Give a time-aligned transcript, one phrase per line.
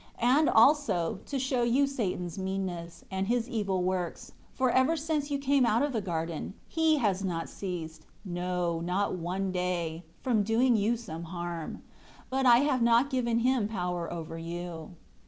[0.19, 5.29] 10 And, also, to show you Satan's meanness, and his evil works, for ever since
[5.29, 10.41] you came out of the garden, he has not ceased, no, not one day, from
[10.41, 11.83] doing you some harm.
[12.31, 14.95] But I have not given him power over you."